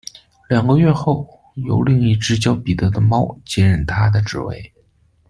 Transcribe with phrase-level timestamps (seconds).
[0.49, 4.73] 两个月后，由另一只名叫彼得的猫接任它的职位。